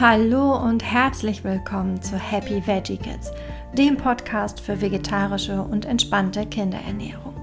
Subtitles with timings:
[0.00, 3.30] Hallo und herzlich willkommen zu Happy Veggie Kids,
[3.74, 7.34] dem Podcast für vegetarische und entspannte Kinderernährung.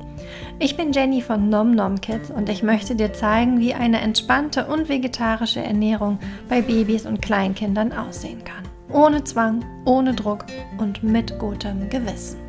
[0.57, 4.65] Ich bin Jenny von Nom Nom Kids und ich möchte dir zeigen, wie eine entspannte
[4.65, 6.17] und vegetarische Ernährung
[6.49, 8.63] bei Babys und Kleinkindern aussehen kann.
[8.91, 10.45] Ohne Zwang, ohne Druck
[10.79, 12.39] und mit gutem Gewissen.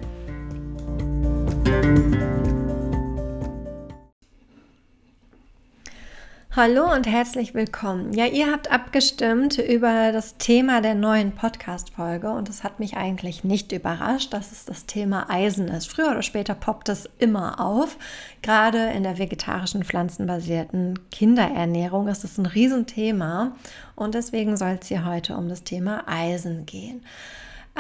[6.63, 8.13] Hallo und herzlich willkommen.
[8.13, 13.45] Ja, ihr habt abgestimmt über das Thema der neuen Podcast-Folge und es hat mich eigentlich
[13.45, 15.91] nicht überrascht, dass es das Thema Eisen ist.
[15.91, 17.97] Früher oder später poppt es immer auf.
[18.43, 23.53] Gerade in der vegetarischen, pflanzenbasierten Kinderernährung ist es ein Riesenthema
[23.97, 27.07] und deswegen soll es hier heute um das Thema Eisen gehen.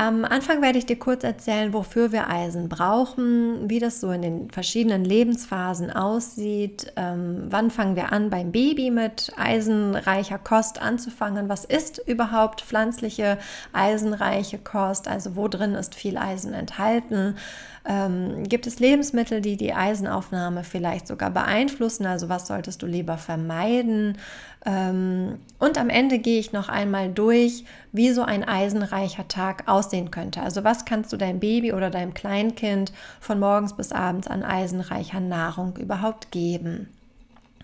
[0.00, 4.22] Am Anfang werde ich dir kurz erzählen, wofür wir Eisen brauchen, wie das so in
[4.22, 6.90] den verschiedenen Lebensphasen aussieht.
[6.96, 11.50] Ähm, wann fangen wir an, beim Baby mit eisenreicher Kost anzufangen?
[11.50, 13.36] Was ist überhaupt pflanzliche
[13.74, 15.06] eisenreiche Kost?
[15.06, 17.36] Also wo drin ist viel Eisen enthalten?
[17.86, 22.04] Ähm, gibt es Lebensmittel, die die Eisenaufnahme vielleicht sogar beeinflussen?
[22.06, 24.18] Also was solltest du lieber vermeiden?
[24.66, 30.10] Ähm, und am Ende gehe ich noch einmal durch, wie so ein eisenreicher Tag aussehen
[30.10, 30.42] könnte.
[30.42, 35.20] Also was kannst du deinem Baby oder deinem Kleinkind von morgens bis abends an eisenreicher
[35.20, 36.88] Nahrung überhaupt geben?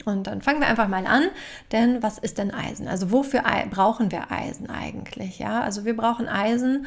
[0.06, 1.24] Und dann fangen wir einfach mal an,
[1.72, 2.86] denn was ist denn Eisen?
[2.86, 5.38] Also wofür brauchen wir Eisen eigentlich?
[5.38, 6.86] Ja, also wir brauchen Eisen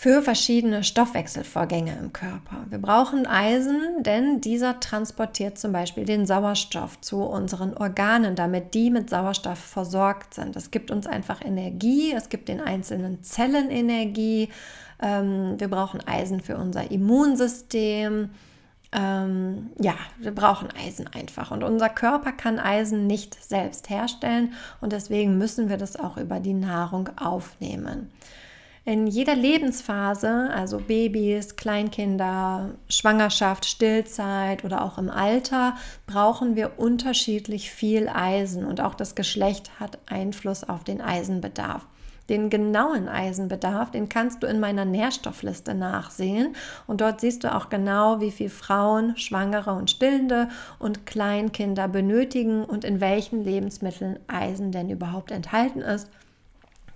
[0.00, 2.66] für verschiedene Stoffwechselvorgänge im Körper.
[2.68, 8.90] Wir brauchen Eisen, denn dieser transportiert zum Beispiel den Sauerstoff zu unseren Organen, damit die
[8.90, 10.54] mit Sauerstoff versorgt sind.
[10.54, 14.50] Das gibt uns einfach Energie, es gibt den einzelnen Zellen Energie.
[15.02, 18.30] Ähm, wir brauchen Eisen für unser Immunsystem.
[18.92, 21.50] Ähm, ja, wir brauchen Eisen einfach.
[21.50, 26.38] Und unser Körper kann Eisen nicht selbst herstellen und deswegen müssen wir das auch über
[26.38, 28.12] die Nahrung aufnehmen.
[28.88, 35.76] In jeder Lebensphase, also Babys, Kleinkinder, Schwangerschaft, Stillzeit oder auch im Alter,
[36.06, 41.86] brauchen wir unterschiedlich viel Eisen und auch das Geschlecht hat Einfluss auf den Eisenbedarf.
[42.30, 46.56] Den genauen Eisenbedarf, den kannst du in meiner Nährstoffliste nachsehen.
[46.86, 52.64] Und dort siehst du auch genau, wie viel Frauen, Schwangere und Stillende und Kleinkinder benötigen
[52.64, 56.08] und in welchen Lebensmitteln Eisen denn überhaupt enthalten ist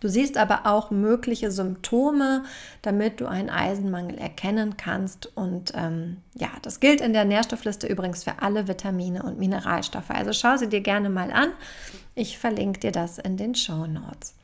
[0.03, 2.43] Du siehst aber auch mögliche Symptome,
[2.83, 5.31] damit du einen Eisenmangel erkennen kannst.
[5.37, 10.11] Und ähm, ja, das gilt in der Nährstoffliste übrigens für alle Vitamine und Mineralstoffe.
[10.11, 11.51] Also schau sie dir gerne mal an.
[12.17, 14.35] Ich verlinke dir das in den Show Notes.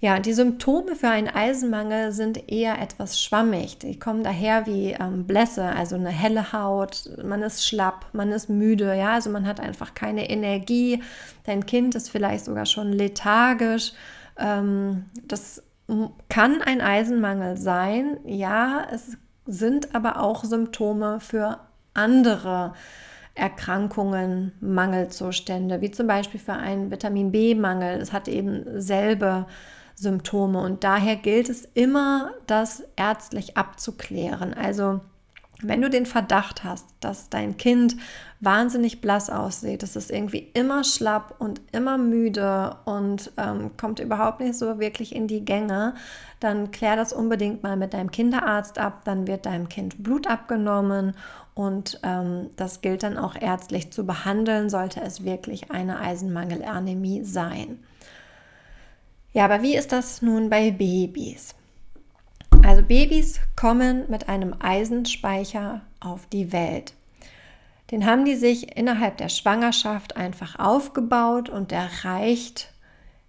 [0.00, 3.78] Ja, die Symptome für einen Eisenmangel sind eher etwas schwammig.
[3.78, 8.48] Die kommen daher wie ähm, Blässe, also eine helle Haut, man ist schlapp, man ist
[8.48, 11.02] müde, ja, also man hat einfach keine Energie.
[11.44, 13.92] Dein Kind ist vielleicht sogar schon lethargisch
[14.36, 15.62] das
[16.28, 18.18] kann ein Eisenmangel sein.
[18.24, 19.16] Ja, es
[19.46, 21.60] sind aber auch Symptome für
[21.94, 22.74] andere
[23.34, 28.00] Erkrankungen, Mangelzustände, wie zum Beispiel für einen Vitamin B-Mangel.
[28.00, 29.46] Es hat eben selbe
[29.94, 34.52] Symptome und daher gilt es immer, das ärztlich abzuklären.
[34.52, 35.00] Also
[35.62, 37.96] wenn du den Verdacht hast, dass dein Kind
[38.40, 44.40] wahnsinnig blass aussieht, dass es irgendwie immer schlapp und immer müde und ähm, kommt überhaupt
[44.40, 45.94] nicht so wirklich in die Gänge,
[46.40, 49.02] dann klär das unbedingt mal mit deinem Kinderarzt ab.
[49.04, 51.14] Dann wird deinem Kind Blut abgenommen
[51.54, 57.78] und ähm, das gilt dann auch ärztlich zu behandeln, sollte es wirklich eine Eisenmangelanämie sein.
[59.32, 61.54] Ja, aber wie ist das nun bei Babys?
[62.66, 66.94] Also Babys kommen mit einem Eisenspeicher auf die Welt.
[67.92, 72.72] Den haben die sich innerhalb der Schwangerschaft einfach aufgebaut und der reicht,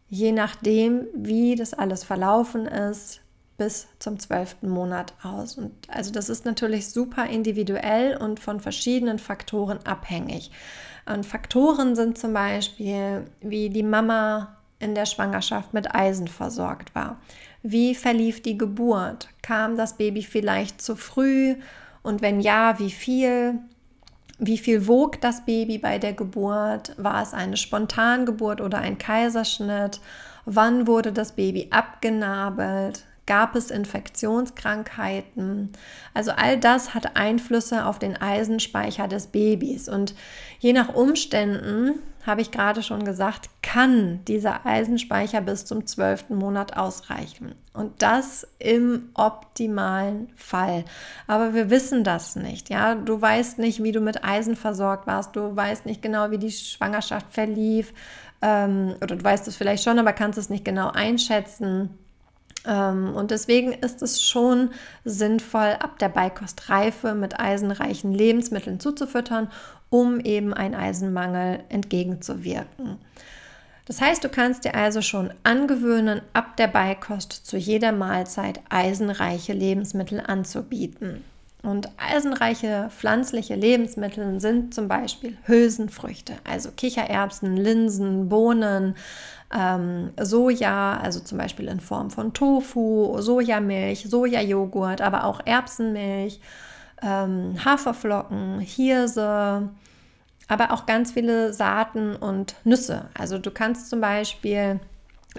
[0.09, 3.21] je nachdem, wie das alles verlaufen ist,
[3.59, 5.55] bis zum zwölften Monat aus.
[5.55, 10.49] Und also das ist natürlich super individuell und von verschiedenen Faktoren abhängig.
[11.05, 17.19] Und Faktoren sind zum Beispiel, wie die Mama in der Schwangerschaft mit Eisen versorgt war.
[17.69, 19.27] Wie verlief die Geburt?
[19.41, 21.57] Kam das Baby vielleicht zu früh?
[22.01, 23.59] Und wenn ja, wie viel?
[24.39, 26.93] Wie viel wog das Baby bei der Geburt?
[26.97, 29.99] War es eine Spontangeburt oder ein Kaiserschnitt?
[30.45, 33.03] Wann wurde das Baby abgenabelt?
[33.25, 35.73] Gab es Infektionskrankheiten?
[36.13, 39.89] Also all das hat Einflüsse auf den Eisenspeicher des Babys.
[39.89, 40.15] Und
[40.59, 46.77] je nach Umständen, habe ich gerade schon gesagt, kann dieser Eisenspeicher bis zum zwölften Monat
[46.77, 47.53] ausreichen.
[47.73, 50.85] Und das im optimalen Fall.
[51.27, 52.69] Aber wir wissen das nicht.
[52.69, 55.35] Ja, du weißt nicht, wie du mit Eisen versorgt warst.
[55.35, 57.93] Du weißt nicht genau, wie die Schwangerschaft verlief.
[58.41, 61.89] Ähm, oder du weißt es vielleicht schon, aber kannst es nicht genau einschätzen.
[62.65, 64.69] Ähm, und deswegen ist es schon
[65.03, 69.51] sinnvoll, ab der Beikostreife mit eisenreichen Lebensmitteln zuzufüttern,
[69.89, 72.97] um eben einen Eisenmangel entgegenzuwirken.
[73.87, 79.53] Das heißt, du kannst dir also schon angewöhnen, ab der Beikost zu jeder Mahlzeit eisenreiche
[79.53, 81.23] Lebensmittel anzubieten.
[81.63, 88.95] Und eisenreiche pflanzliche Lebensmittel sind zum Beispiel Hülsenfrüchte, also Kichererbsen, Linsen, Bohnen,
[89.57, 96.41] ähm, Soja, also zum Beispiel in Form von Tofu, Sojamilch, Sojajoghurt, aber auch Erbsenmilch,
[97.01, 99.69] ähm, Haferflocken, Hirse,
[100.47, 103.09] aber auch ganz viele Saaten und Nüsse.
[103.17, 104.79] Also du kannst zum Beispiel,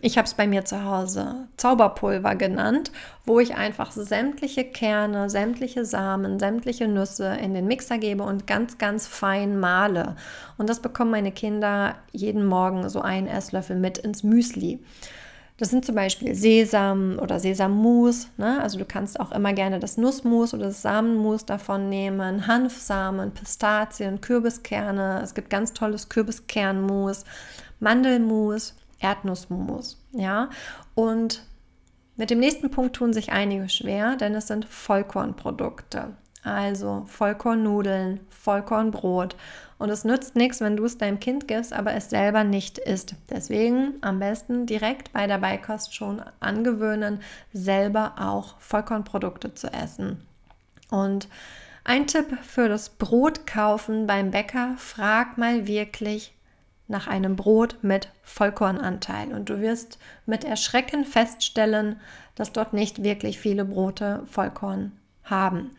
[0.02, 2.92] ich habe es bei mir zu Hause Zauberpulver genannt,
[3.24, 8.78] wo ich einfach sämtliche Kerne, sämtliche Samen, sämtliche Nüsse in den Mixer gebe und ganz,
[8.78, 10.16] ganz fein male.
[10.56, 14.80] Und das bekommen meine Kinder jeden Morgen so einen Esslöffel mit ins Müsli.
[15.58, 18.28] Das sind zum Beispiel Sesam oder Sesammus.
[18.36, 18.62] Ne?
[18.62, 22.46] Also du kannst auch immer gerne das Nussmus oder das Samenmus davon nehmen.
[22.46, 25.20] Hanfsamen, Pistazien, Kürbiskerne.
[25.22, 27.24] Es gibt ganz tolles Kürbiskernmus,
[27.80, 30.00] Mandelmus, Erdnussmus.
[30.12, 30.48] Ja,
[30.94, 31.42] und
[32.16, 36.14] mit dem nächsten Punkt tun sich einige schwer, denn es sind Vollkornprodukte.
[36.44, 39.36] Also Vollkornnudeln, Vollkornbrot
[39.78, 43.14] und es nützt nichts, wenn du es deinem Kind gibst, aber es selber nicht isst.
[43.30, 47.20] Deswegen am besten direkt bei der Beikost schon angewöhnen,
[47.52, 50.26] selber auch Vollkornprodukte zu essen.
[50.90, 51.28] Und
[51.84, 56.34] ein Tipp für das Brot kaufen beim Bäcker, frag mal wirklich
[56.88, 59.32] nach einem Brot mit Vollkornanteil.
[59.32, 62.00] Und du wirst mit Erschrecken feststellen,
[62.34, 64.92] dass dort nicht wirklich viele Brote Vollkorn
[65.24, 65.70] haben.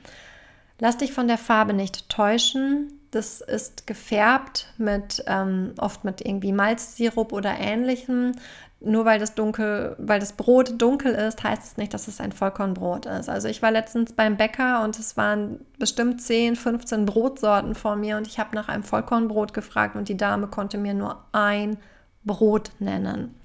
[0.80, 2.94] Lass dich von der Farbe nicht täuschen.
[3.12, 8.34] Das ist gefärbt mit ähm, oft mit irgendwie Malzsirup oder ähnlichem.
[8.82, 12.32] Nur weil das dunkel, weil das Brot dunkel ist, heißt es nicht, dass es ein
[12.32, 13.28] Vollkornbrot ist.
[13.28, 18.16] Also ich war letztens beim Bäcker und es waren bestimmt 10, 15 Brotsorten vor mir
[18.16, 21.78] und ich habe nach einem Vollkornbrot gefragt und die Dame konnte mir nur ein
[22.24, 23.36] Brot nennen.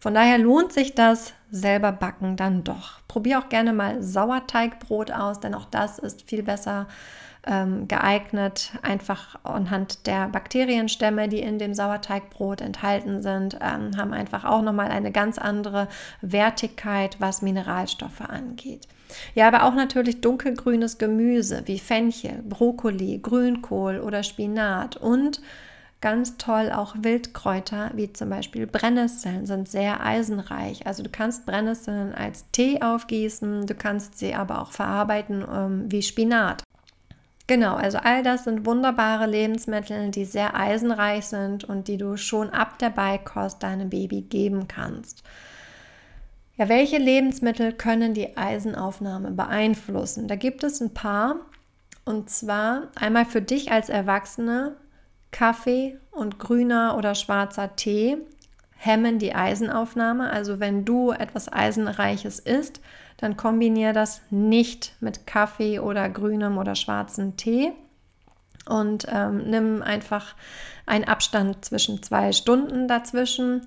[0.00, 3.00] Von daher lohnt sich das selber backen dann doch.
[3.08, 6.86] Probier auch gerne mal Sauerteigbrot aus, denn auch das ist viel besser
[7.46, 14.44] ähm, geeignet, einfach anhand der Bakterienstämme, die in dem Sauerteigbrot enthalten sind, ähm, haben einfach
[14.44, 15.88] auch nochmal eine ganz andere
[16.20, 18.86] Wertigkeit, was Mineralstoffe angeht.
[19.34, 25.40] Ja, aber auch natürlich dunkelgrünes Gemüse wie Fenchel, Brokkoli, Grünkohl oder Spinat und
[26.00, 30.86] Ganz toll auch Wildkräuter wie zum Beispiel Brennnesseln sind sehr eisenreich.
[30.86, 36.02] Also du kannst Brennnesseln als Tee aufgießen, du kannst sie aber auch verarbeiten ähm, wie
[36.02, 36.62] Spinat.
[37.48, 42.50] Genau, also all das sind wunderbare Lebensmittel, die sehr eisenreich sind und die du schon
[42.50, 45.24] ab der Beikost deinem Baby geben kannst.
[46.58, 50.28] Ja, welche Lebensmittel können die Eisenaufnahme beeinflussen?
[50.28, 51.36] Da gibt es ein paar.
[52.04, 54.76] Und zwar einmal für dich als Erwachsene
[55.30, 58.18] Kaffee und grüner oder schwarzer Tee
[58.76, 60.30] hemmen die Eisenaufnahme.
[60.30, 62.80] Also wenn du etwas Eisenreiches isst,
[63.16, 67.72] dann kombiniere das nicht mit Kaffee oder grünem oder schwarzem Tee
[68.68, 70.34] und ähm, nimm einfach
[70.86, 73.62] einen Abstand zwischen zwei Stunden dazwischen.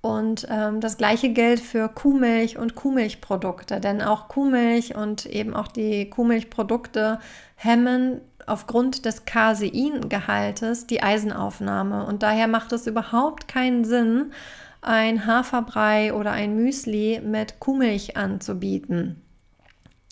[0.00, 5.68] Und ähm, das gleiche gilt für Kuhmilch und Kuhmilchprodukte, denn auch Kuhmilch und eben auch
[5.68, 7.18] die Kuhmilchprodukte
[7.56, 12.06] hemmen aufgrund des Caseingehaltes die Eisenaufnahme.
[12.06, 14.32] Und daher macht es überhaupt keinen Sinn,
[14.80, 19.20] ein Haferbrei oder ein Müsli mit Kuhmilch anzubieten.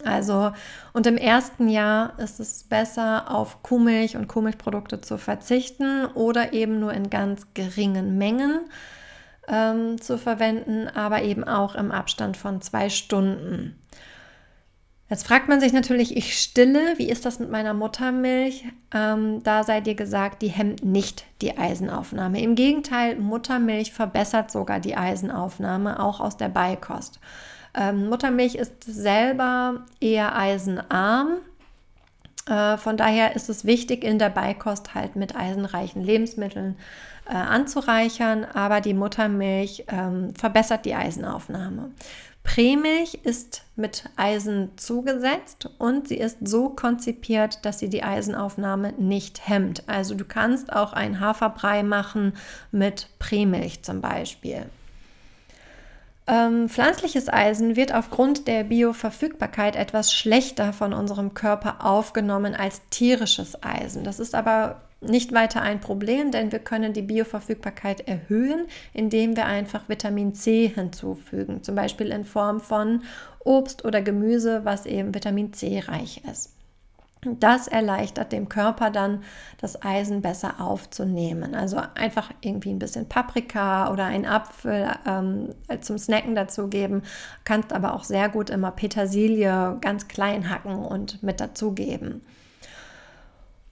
[0.04, 0.52] Also,
[0.92, 6.80] und im ersten Jahr ist es besser, auf Kuhmilch und Kuhmilchprodukte zu verzichten oder eben
[6.80, 8.60] nur in ganz geringen Mengen
[9.48, 13.78] ähm, zu verwenden, aber eben auch im Abstand von zwei Stunden.
[15.08, 18.64] Jetzt fragt man sich natürlich, ich stille, wie ist das mit meiner Muttermilch?
[18.92, 22.40] Ähm, da sei dir gesagt, die hemmt nicht die Eisenaufnahme.
[22.42, 27.20] Im Gegenteil, Muttermilch verbessert sogar die Eisenaufnahme, auch aus der Beikost.
[27.72, 31.36] Ähm, Muttermilch ist selber eher eisenarm.
[32.46, 36.76] Äh, von daher ist es wichtig, in der Beikost halt mit eisenreichen Lebensmitteln
[37.28, 41.90] äh, anzureichern, aber die Muttermilch ähm, verbessert die Eisenaufnahme.
[42.44, 49.48] Prämilch ist mit Eisen zugesetzt und sie ist so konzipiert, dass sie die Eisenaufnahme nicht
[49.48, 49.82] hemmt.
[49.88, 52.34] Also du kannst auch einen Haferbrei machen
[52.70, 54.66] mit Prämilch zum Beispiel.
[56.28, 63.62] Ähm, pflanzliches Eisen wird aufgrund der Bioverfügbarkeit etwas schlechter von unserem Körper aufgenommen als tierisches
[63.62, 64.02] Eisen.
[64.02, 69.46] Das ist aber nicht weiter ein Problem, denn wir können die Bioverfügbarkeit erhöhen, indem wir
[69.46, 73.02] einfach Vitamin C hinzufügen, zum Beispiel in Form von
[73.44, 76.55] Obst oder Gemüse, was eben Vitamin C reich ist.
[77.40, 79.22] Das erleichtert dem Körper dann,
[79.60, 81.54] das Eisen besser aufzunehmen.
[81.54, 87.02] Also einfach irgendwie ein bisschen Paprika oder ein Apfel ähm, zum Snacken dazugeben.
[87.44, 92.22] Kannst aber auch sehr gut immer Petersilie ganz klein hacken und mit dazugeben.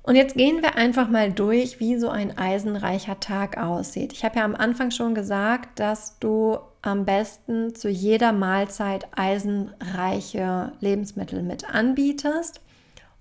[0.06, 4.12] Und jetzt gehen wir einfach mal durch, wie so ein eisenreicher Tag aussieht.
[4.12, 10.73] Ich habe ja am Anfang schon gesagt, dass du am besten zu jeder Mahlzeit eisenreiche
[10.80, 12.61] Lebensmittel mit anbietest.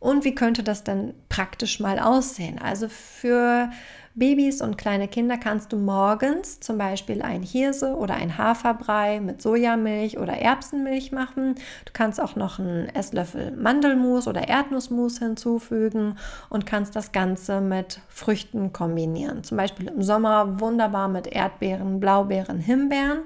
[0.03, 2.59] Und wie könnte das denn praktisch mal aussehen?
[2.59, 3.69] Also für
[4.15, 9.41] Babys und kleine Kinder kannst du morgens zum Beispiel ein Hirse oder ein Haferbrei mit
[9.41, 11.55] Sojamilch oder Erbsenmilch machen.
[11.85, 16.17] Du kannst auch noch einen Esslöffel Mandelmus oder Erdnussmus hinzufügen
[16.49, 19.45] und kannst das Ganze mit Früchten kombinieren.
[19.45, 23.19] Zum Beispiel im Sommer wunderbar mit Erdbeeren, Blaubeeren, Himbeeren,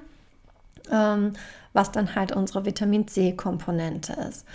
[0.91, 1.34] ähm,
[1.74, 4.46] was dann halt unsere Vitamin C-Komponente ist.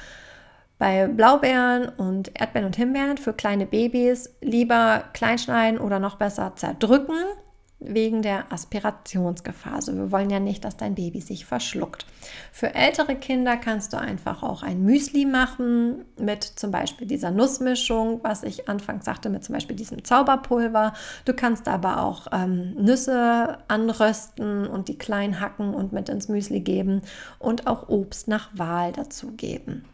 [0.83, 7.15] Bei Blaubeeren und Erdbeeren und Himbeeren für kleine Babys lieber kleinschneiden oder noch besser zerdrücken
[7.79, 9.75] wegen der Aspirationsgefahr.
[9.75, 12.05] Also wir wollen ja nicht, dass dein Baby sich verschluckt.
[12.51, 18.19] Für ältere Kinder kannst du einfach auch ein Müsli machen mit zum Beispiel dieser Nussmischung,
[18.25, 20.95] was ich anfangs sagte, mit zum Beispiel diesem Zauberpulver.
[21.25, 26.59] Du kannst aber auch ähm, Nüsse anrösten und die klein hacken und mit ins Müsli
[26.59, 27.03] geben
[27.39, 29.85] und auch Obst nach Wahl dazu geben.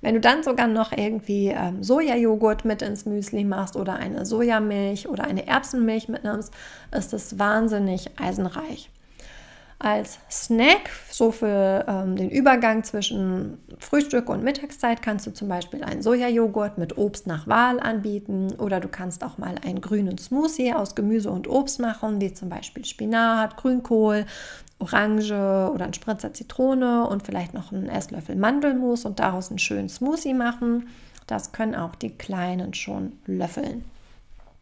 [0.00, 5.08] Wenn du dann sogar noch irgendwie ähm, Sojajoghurt mit ins Müsli machst oder eine Sojamilch
[5.08, 6.52] oder eine Erbsenmilch mitnimmst,
[6.90, 8.90] ist es wahnsinnig eisenreich.
[9.84, 15.82] Als Snack, so für ähm, den Übergang zwischen Frühstück und Mittagszeit, kannst du zum Beispiel
[15.82, 20.72] einen Sojajoghurt mit Obst nach Wahl anbieten oder du kannst auch mal einen grünen Smoothie
[20.72, 24.24] aus Gemüse und Obst machen, wie zum Beispiel Spinat, Grünkohl
[24.78, 29.88] Orange oder ein Spritzer Zitrone und vielleicht noch einen Esslöffel Mandelmus und daraus einen schönen
[29.88, 30.90] Smoothie machen.
[31.26, 33.82] Das können auch die Kleinen schon löffeln.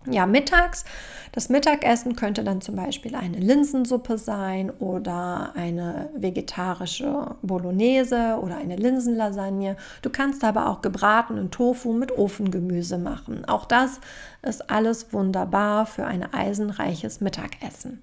[0.06, 0.84] Ja, mittags.
[1.32, 8.76] Das Mittagessen könnte dann zum Beispiel eine Linsensuppe sein oder eine vegetarische Bolognese oder eine
[8.76, 9.76] Linsenlasagne.
[10.00, 13.44] Du kannst aber auch gebratenen Tofu mit Ofengemüse machen.
[13.44, 14.00] Auch das
[14.42, 18.02] ist alles wunderbar für ein eisenreiches Mittagessen.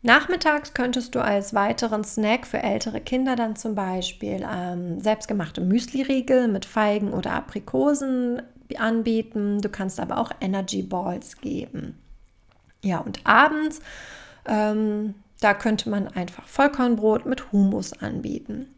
[0.00, 6.48] Nachmittags könntest du als weiteren Snack für ältere Kinder dann zum Beispiel ähm, selbstgemachte Müsli-Riegel
[6.48, 8.42] mit Feigen oder Aprikosen
[8.76, 9.60] anbieten.
[9.60, 11.98] Du kannst aber auch Energy Balls geben.
[12.82, 13.80] Ja, und abends,
[14.46, 18.74] ähm, da könnte man einfach Vollkornbrot mit Hummus anbieten.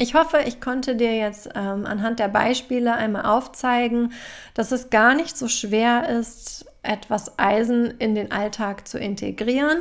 [0.00, 4.12] Ich hoffe, ich konnte dir jetzt ähm, anhand der Beispiele einmal aufzeigen,
[4.54, 9.78] dass es gar nicht so schwer ist, etwas Eisen in den Alltag zu integrieren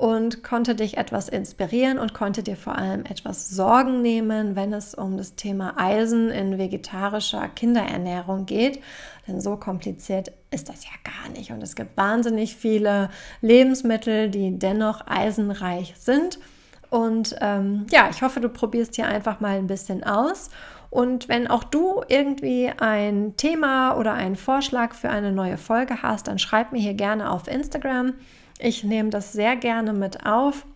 [0.00, 4.94] und konnte dich etwas inspirieren und konnte dir vor allem etwas Sorgen nehmen, wenn es
[4.94, 8.80] um das Thema Eisen in vegetarischer Kinderernährung geht.
[9.28, 11.50] Denn so kompliziert ist das ja gar nicht.
[11.50, 13.10] Und es gibt wahnsinnig viele
[13.42, 16.38] Lebensmittel, die dennoch eisenreich sind.
[16.88, 20.48] Und ähm, ja, ich hoffe, du probierst hier einfach mal ein bisschen aus.
[20.88, 26.26] Und wenn auch du irgendwie ein Thema oder einen Vorschlag für eine neue Folge hast,
[26.26, 28.14] dann schreib mir hier gerne auf Instagram.
[28.62, 30.66] Ich nehme das sehr gerne mit auf.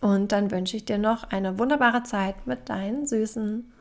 [0.00, 3.72] Und dann wünsche ich dir noch eine wunderbare Zeit mit deinen Süßen.